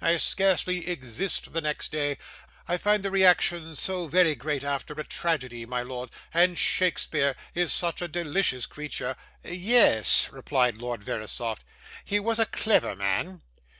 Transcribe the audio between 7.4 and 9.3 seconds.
is such a delicious creature.'